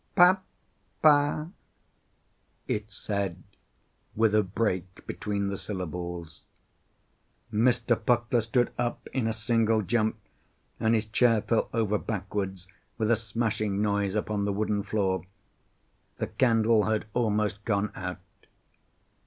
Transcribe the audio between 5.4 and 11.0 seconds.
the syllables. Mr. Puckler stood up in a single jump, and